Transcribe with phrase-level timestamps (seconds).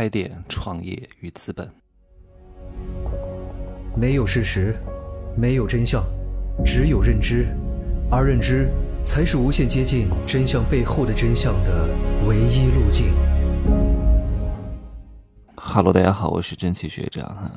[0.00, 1.70] 开店创业与资本，
[3.94, 4.74] 没有事实，
[5.36, 6.02] 没有真相，
[6.64, 7.48] 只有认知，
[8.10, 8.70] 而认知
[9.04, 11.86] 才是无限接近真相背后的真相的
[12.26, 13.12] 唯一路径。
[15.54, 17.52] Hello，大家好，我是真奇学长哈。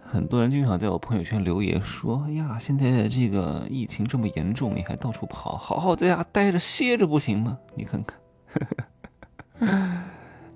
[0.00, 8.18] 很多人经常在我朋友圈留言说：“哎呀，现在这个疫情这么严重，你还到处跑，好好在家待着歇着不行吗？”你看看，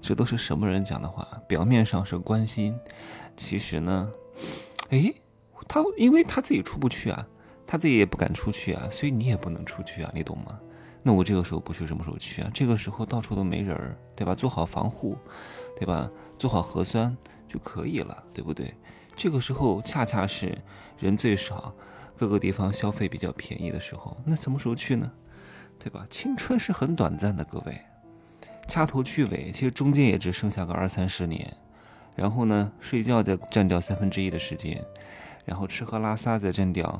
[0.06, 1.26] 这都是什么人讲的话？
[1.48, 2.78] 表面上是关心，
[3.36, 4.08] 其实呢，
[4.90, 5.12] 哎，
[5.66, 7.26] 他因为他自己出不去啊，
[7.66, 10.56] 他自己也不敢出去啊，所以你也不能出去啊，你懂吗？
[11.02, 12.48] 那我这个时候不去，什么时候去啊？
[12.54, 14.32] 这个时候到处都没人儿，对吧？
[14.32, 15.18] 做好防护，
[15.76, 16.08] 对吧？
[16.38, 17.16] 做好核酸
[17.48, 18.72] 就可以了，对不对？
[19.16, 20.56] 这个时候恰恰是
[21.00, 21.74] 人最少，
[22.16, 24.16] 各个地方消费比较便宜的时候。
[24.24, 25.10] 那什么时候去呢？
[25.80, 26.06] 对吧？
[26.08, 27.80] 青春是很短暂的，各位，
[28.68, 31.52] 掐头去尾，其实中间也只剩下个二三十年。
[32.14, 34.82] 然后呢，睡觉再占掉三分之一的时间，
[35.44, 36.98] 然后吃喝拉撒再占掉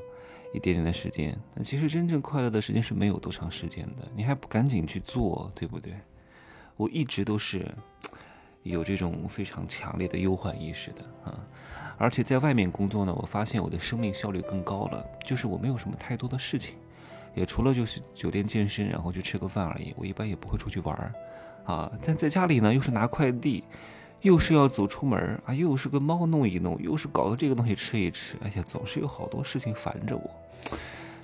[0.52, 1.34] 一点点的时间。
[1.54, 5.94] 那其实真正快乐的时间是没有多长时间的，你还不赶紧去做，对不对？
[6.76, 7.66] 我一直都是
[8.62, 11.34] 有这种非常强烈的忧患意识的啊。
[11.96, 16.74] 而且在外面工作呢，我发现我的生命效率更高了，就是我没有什么太多的事情，
[17.34, 19.94] 也除了就是酒店健身，然后去吃个饭而已。
[19.96, 21.14] 我一般也不会出去玩儿，
[21.66, 23.64] 啊，但在家里呢，又是拿快递，
[24.22, 30.30] 又是要走出门啊，又是跟猫弄一弄，又是搞个这个东西吃一吃，哎呀，总是有好多事情烦着我。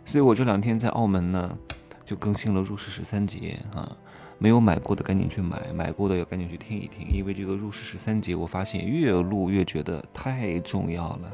[0.05, 1.57] 所以我这两天在澳门呢，
[2.05, 3.97] 就更新了入世十三节啊。
[4.39, 11.31] 没有买过的赶紧去买，买过的要赶紧去听一听，因为这个入世十三节，我发现越录越觉得太重要了，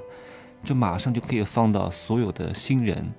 [0.63, 3.11] 这马上就可以放到所有的新人，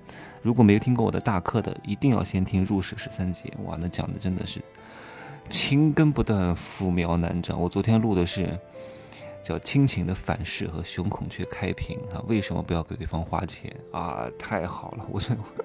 [0.42, 4.62] 如果没有听过我的大课的，一定要先听入世十三节，哇，那讲的真的是
[5.48, 7.60] 情根不断，父苗难长。
[7.60, 8.58] 我昨天录的是
[9.42, 14.26] 叫亲情的反噬和熊孔雀开屏啊，为什么不要给对方花钱啊？
[14.38, 15.20] 太好了，我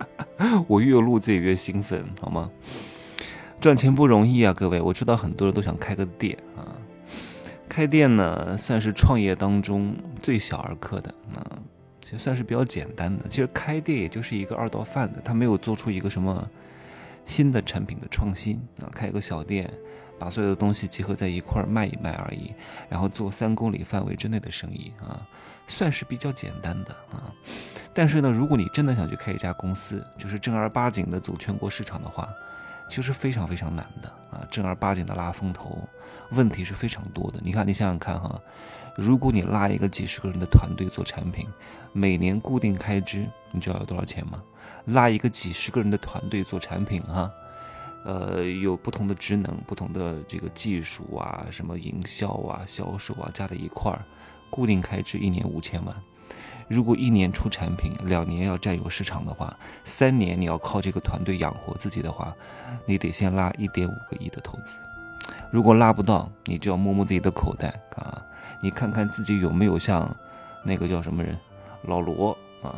[0.68, 2.50] 我越录自己越兴奋，好吗？
[3.60, 6.76] 赚钱不容易啊，各位，我知道很多人都想开个店啊。
[7.68, 11.44] 开店呢，算是创业当中最小儿科的啊，
[12.00, 13.28] 就算是比较简单的。
[13.28, 16.48] 其实开店也就是一个二道贩子，他没有做出一个什么
[17.26, 18.88] 新的产品的创新啊。
[18.94, 19.70] 开一个小店，
[20.18, 22.54] 把所有的东西集合在一块儿卖一卖而已，
[22.88, 25.28] 然后做三公里范围之内的生意啊，
[25.68, 27.34] 算是比较简单的啊。
[27.94, 32.30] 但是呢，如果你真的想去开一家公司，就是正儿八经的走全国市场的话，
[32.88, 35.78] 其实非常非常难的啊，正儿八经的拉风投，
[36.32, 37.40] 问题是非常多的。
[37.44, 38.40] 你看，你想想看哈，
[38.96, 41.48] 如果你拉一个几十个人的团队做产品，
[41.92, 44.42] 每年固定开支，你知道有多少钱吗？
[44.86, 47.32] 拉一个几十个人的团队做产品哈，
[48.06, 54.06] 呃，有不同的职能、不同的这个技术啊，什么营销啊、销售啊，加在一块儿，
[54.50, 55.96] 固定开支一年五千万。
[56.68, 62.36] 如果一年出产品，两年要占有市场的话，三年你要靠这个团队养活自己的话，
[62.88, 64.80] 你得先拉一点五个亿的投资。
[65.52, 68.20] 如果拉不到，你就要摸摸自己的口袋啊，
[68.62, 70.16] 你看看自己有没有像
[70.64, 71.38] 那个叫什么人，
[71.84, 72.74] 老罗啊，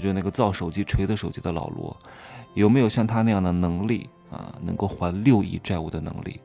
[0.00, 1.94] 就那个造手机锤子手机的老罗，
[2.54, 6.40] 有没有像他那样的能力啊，能够还六亿债务的能力？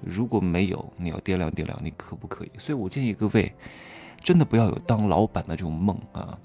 [0.00, 2.50] 如果没有，你要掂量掂量，你可不可以？
[2.56, 3.52] 所以我建议各位。
[4.20, 6.38] 真的不要有当老板的这种梦啊！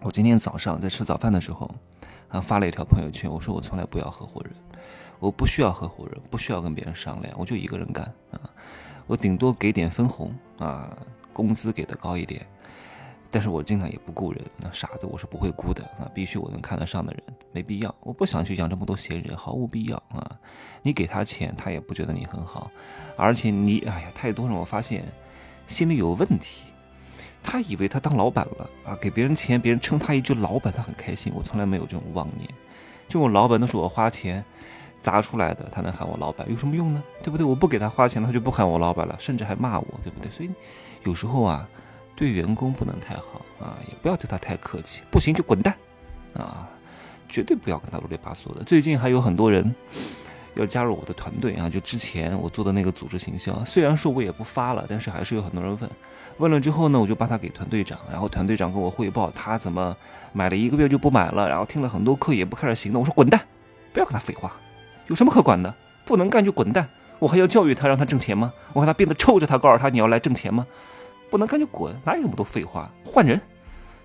[0.00, 1.70] 我今天早上在吃早饭的时候，
[2.28, 4.52] 啊发了一条朋友圈，我说我从来不要合伙人，
[5.18, 8.40] 我不需要合伙人，不需要跟别人商量，我就一个人干啊！
[9.06, 10.96] 我顶多给点分红啊，
[11.32, 12.46] 工资给的高一点，
[13.30, 16.08] 但是我经常也不雇人，那傻子我是不会雇的啊！
[16.14, 20.38] 必须我能看得上的人，没必要，我不想去养这么多闲人，毫无必要啊！
[20.82, 22.70] 你给他钱，他也不觉得你很好，
[23.16, 25.04] 而且你哎呀，太多人我发现
[25.66, 26.64] 心里有问题。
[27.42, 31.32] 他以为他当老板了啊，给别人钱，别人称他一句老板，他很开心。
[31.34, 32.48] 我从来没有这种妄念，
[33.08, 34.44] 就我老板都是我花钱
[35.00, 37.02] 砸出来的，他能喊我老板有什么用呢？
[37.22, 37.44] 对不对？
[37.44, 40.30] 我不给他花钱，他就不喊我老板了，甚至还骂我，对不对？
[40.30, 40.50] 所以
[41.04, 41.68] 有时候啊，
[42.14, 45.74] 对员工不能太好啊，也不要对他太客气，不行就滚蛋
[46.34, 46.68] 啊，
[47.28, 48.62] 绝对不要跟他啰里吧嗦的。
[48.64, 49.74] 最近还有很多人。
[50.54, 51.70] 要加入我的团队啊！
[51.70, 55.90] 就之前我做的那个组织行销，虽然说我也不发了，但是还是有很多人问。
[56.38, 59.96] 问了之后呢，我就把他给团队长，然后团队长跟我汇报他怎么
[60.32, 63.00] 买了一个月就不买了，然后听了很多课也不开始行动。
[63.02, 63.40] 我说滚蛋，
[63.92, 64.52] 不要跟他废话，
[65.06, 65.74] 有什么可管的？
[66.04, 66.88] 不能干就滚蛋！
[67.18, 68.52] 我还要教育他，让他挣钱吗？
[68.72, 70.66] 我看他变得臭着他，告诉他你要来挣钱吗？
[71.30, 72.90] 不能干就滚，哪有那么多废话？
[73.04, 73.40] 换人！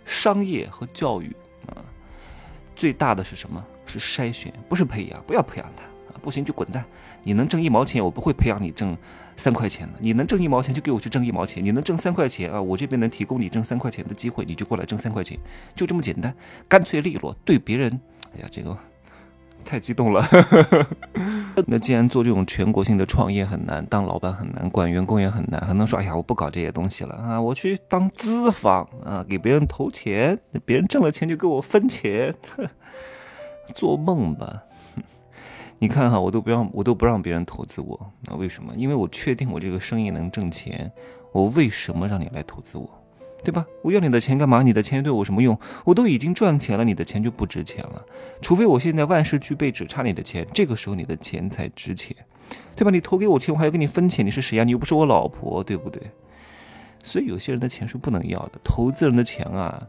[0.05, 1.35] 商业和教育
[1.67, 1.81] 啊，
[2.75, 3.65] 最大的是什么？
[3.87, 5.83] 是筛选，不是培养，不要培养他。
[6.21, 6.83] 不行就滚蛋！
[7.23, 8.97] 你能挣一毛钱，我不会培养你挣
[9.35, 15.37] 三块钱的，你能挣一毛钱就给我去挣一毛钱，你能挣三块钱啊，我这边能提供你挣三块钱的机会，你就过来挣三块钱，
[15.75, 16.33] 就这么简单，
[16.67, 17.35] 干脆利落。
[17.43, 17.99] 对别人，
[18.35, 18.77] 哎呀，这个
[19.63, 20.27] 太激动了。
[21.67, 32.35] 那既然做这种全国性的创业很难，当老板很难，管员工也很难，还能说哎呀，我不搞这些东西了啊，我去当资方啊，给别人投钱，别人挣了钱就给我分钱，
[33.73, 34.63] 做梦吧。
[35.77, 38.73] 你看哈，我都不让我都不让别人投资我，那为什么？
[38.75, 40.91] 因为我确定我这个生意能挣钱，
[41.31, 42.89] 我为什么让你来投资我？
[43.43, 43.63] 对吧？
[43.83, 44.63] 我要你的钱干嘛？
[44.63, 45.55] 你的钱对我什么用？
[45.83, 48.03] 我都已经赚钱了，你的钱就不值钱了。
[48.41, 52.15] 除非我现在万事俱备，只差你的钱，这个时候你的钱才值钱，
[52.75, 52.89] 对吧？
[52.89, 54.63] 你投给我钱，我还要跟你分钱，你是谁呀？
[54.63, 56.01] 你又不是我老婆，对不对？
[57.03, 59.85] 所以有些人的钱是不能要的，投资人的钱啊。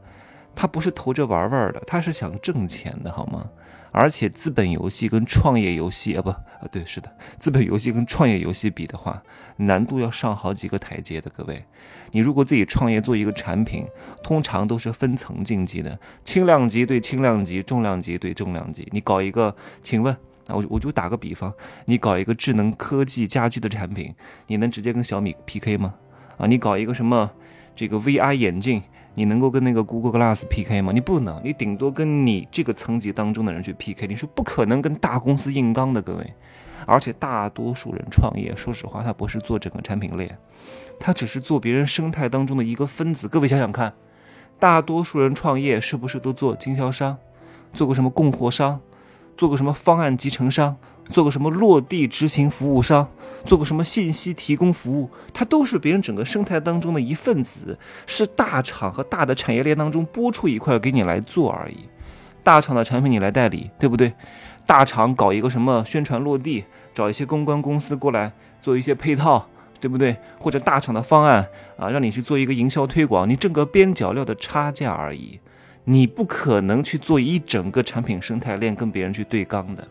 [0.56, 3.48] 他不是投着玩玩的，他是想挣钱的，好吗？
[3.92, 9.22] 而且资本游戏跟创业游戏啊，不啊，对，是的，资本游戏跟创业游戏比的话，
[9.56, 11.30] 难度要上好几个台阶的。
[11.30, 11.64] 各位，
[12.10, 13.86] 你如果自己创业做一个产品，
[14.22, 18.86] 通常都是分层竞技的，轻量级对轻量级，重量级对重量级。
[18.92, 20.12] 你搞一个，请问
[20.46, 21.52] 啊，我我就打个比方，
[21.86, 24.14] 你搞一个智能科技家居的产品，
[24.46, 25.94] 你能直接跟小米 PK 吗？
[26.36, 27.30] 啊，你搞一个什么
[27.74, 28.82] 这个 VR 眼镜？
[29.16, 30.92] 你能够跟那个 Google Glass PK 吗？
[30.92, 34.06] 你不能，你顶多跟你这个层级当中的人去 PK。
[34.06, 36.34] 你是不可能跟大公司硬刚的，各位。
[36.84, 40.38] 而且大多数人创业，说实话，他不是做整个产品链，
[41.00, 43.26] 他只是做别人生态当中的一个分子。
[43.26, 43.92] 各位想想看，
[44.58, 47.16] 大多数人创业是不是都做经销商，
[47.72, 48.78] 做个什么供货商，
[49.36, 50.76] 做个什么方案集成商？
[51.08, 53.08] 做个什么落地执行服务商，
[53.46, 61.88] 做个什么信息提供服务，它都是别人整个生态当中的一份子，是大厂和大的产业链当中拨出一块给你来做而已。
[62.43, 64.12] 大厂的产品你来代理，对不对？
[64.66, 69.49] 大厂搞一个什么宣传落地，找一些公关公司过来做一些配套，
[69.81, 70.16] 对不对？
[70.38, 75.38] 或者大厂的方案啊，让你去做一个营销推广，你挣个边角料的差价而已，
[75.84, 79.87] 你不可能去做一整个产品生态链跟别人去对刚的。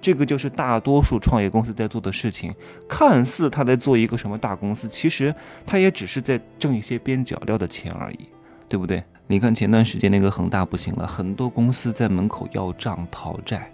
[0.00, 2.54] 这个就是大多数创业公司在做的事情，
[2.88, 5.34] 看似他在做一个什么大公司，其实
[5.66, 8.28] 他也只是在挣一些边角料的钱而已，
[8.68, 9.02] 对不对？
[9.26, 13.70] 你看前段时间那个恒大不行了，很多公司在门口要账讨债，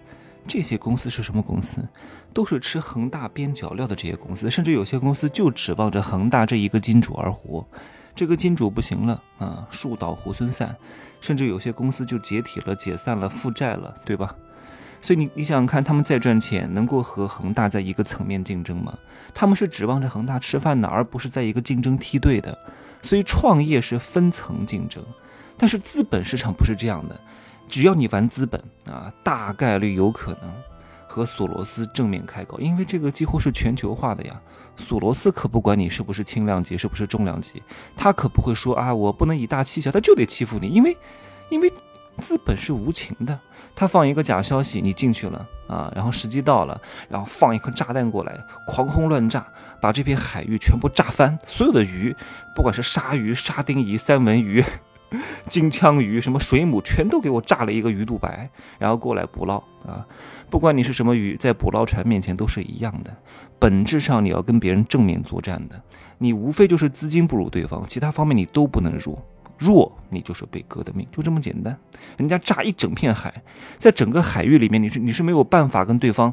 [0.48, 1.86] 这些公司是什么公司？
[2.32, 7.64] 都是吃恒大边角料的这些公司，甚至有些公司就指望着恒大这一个金主而活，
[8.12, 10.74] 这个金主不行了啊，树倒猢狲散，
[11.20, 14.34] 甚至有些公司就解体了、解散了、负债了，对吧？
[15.04, 18.96] 所以你你想想看，他们再赚钱，能够和恒大在一个层面竞争吗？
[19.34, 22.58] 他们是指望着恒大吃饭的，而不是在一个竞争梯队的。
[23.02, 25.04] 所以创业是分层竞争，
[25.58, 27.20] 但是资本市场不是这样的。
[27.68, 28.58] 只要你玩资本
[28.90, 30.50] 啊，大概率有可能
[31.06, 34.40] 和索罗斯正面开搞，因为这个几乎是全球化的呀。
[34.74, 37.62] 索罗斯可不管你是不是轻量级，是不是重量级，
[37.94, 40.96] 他可不会说啊，我不能以大欺小，他就得欺负你，因为，
[41.50, 41.70] 因为。
[42.18, 43.38] 资本是无情的，
[43.74, 49.46] 他放一个假消息，你进去了啊，然后时机到了，然后放一颗炸弹过来，狂轰乱炸，
[49.80, 52.14] 把这片海域全部炸翻，所有的鱼，
[52.54, 54.64] 不管是鲨鱼、沙丁鱼、三文鱼、
[55.50, 59.56] 金枪鱼，什么水母，全都给我炸了一个鱼肚白，然后过来捕捞
[59.86, 60.06] 啊！
[60.48, 63.14] 不管你是什么鱼，在捕捞船面前都是一样的，
[63.58, 65.80] 本质上你要跟别人正面作战的，
[66.18, 69.18] 你无非就是资金不如对方，其他方面你都不能入。
[69.58, 71.76] 弱，你就是被割的命，就这么简单。
[72.16, 73.42] 人家炸一整片海，
[73.78, 76.32] 在整个海域里面，你是你是没有办法跟对方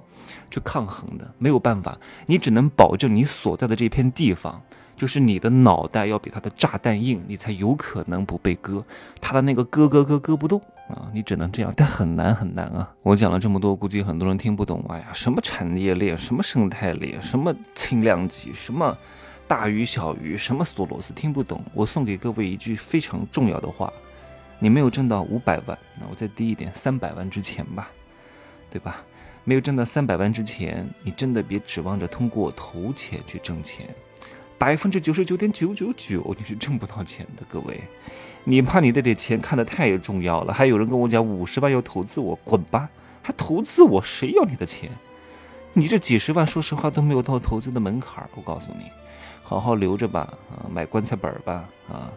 [0.49, 4.61] 去抗衡的，没有办法，你只能保证你所在的这片地方，
[4.95, 8.83] 就是你的脑袋要比他的炸弹硬，你才有可能不被割。
[9.19, 10.59] 他的那个割割割割不动
[10.89, 12.91] 啊，你只能这样，但很难很难啊。
[13.03, 14.83] 我讲了这么多，估计很多人听不懂。
[14.89, 18.97] 哎呀，什么产业链，什么生态链，什么轻量级，什么。
[19.51, 21.61] 大鱼小鱼，什么索罗斯听不懂？
[21.73, 23.91] 我送给各位一句非常重要的话：
[24.59, 27.89] 你没有挣到五百万，那我再低一点，三百万之前吧，
[28.71, 29.03] 对吧？
[29.43, 33.93] 没有挣到三百万之前，你真的别指望着通过投钱去挣钱，
[34.57, 37.43] 百分之九十九点九九九你是挣不到钱的。
[37.49, 37.81] 各位，
[38.45, 40.53] 你怕你的这钱看得太重要了？
[40.53, 42.89] 还有人跟我讲五十万要投资我，滚吧！
[43.21, 44.01] 还投资我？
[44.01, 44.89] 谁要你的钱？
[45.73, 48.85] 你这几十万，说实话都没有到投资的门槛我告诉你。
[49.51, 52.09] 好好留着吧，啊，买棺材本吧，啊，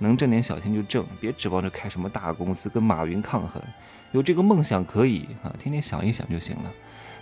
[0.00, 3.62] 能挣点小钱就挣，别指望着开什么大公司跟马云抗衡。
[4.10, 6.72] 有这个梦想可以啊，天天想一想就行了。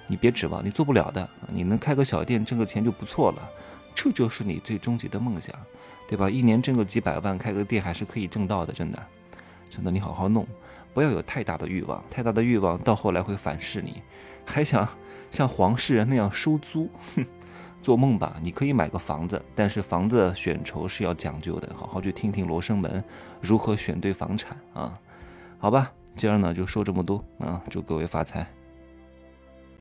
[0.07, 1.29] 你别指望，你做不了的。
[1.53, 3.47] 你能开个小店挣个钱就不错了，
[3.95, 5.55] 这就是你最终极的梦想，
[6.09, 6.31] 对吧？
[6.31, 9.03] 一年挣个几百万，开个店还是可以挣到的，真的，
[9.69, 9.91] 真的。
[9.91, 10.47] 你好好弄，
[10.95, 14.01] 不要有太大的欲望，太大的欲望到后来会反噬你，
[14.47, 14.89] 还想
[15.31, 17.27] 像黄世仁那样收租，哼。
[17.81, 23.03] 做梦吧，你可以买个房子，但是房子选筹是要讲究的，好好去听听罗生门
[23.41, 24.99] 如何选对房产啊。
[25.59, 28.47] 好吧，今儿呢就说这么多啊，祝各位发财。